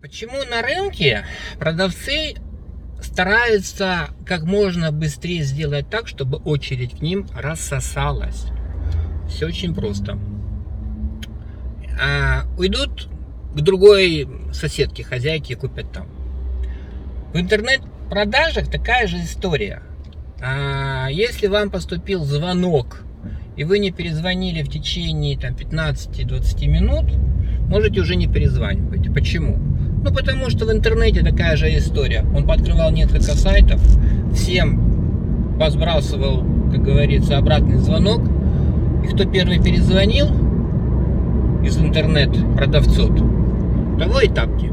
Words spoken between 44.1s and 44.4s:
и